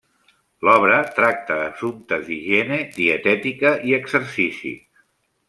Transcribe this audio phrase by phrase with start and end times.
[0.67, 4.75] L'obra tracta assumptes d'higiene, dietètica i exercici.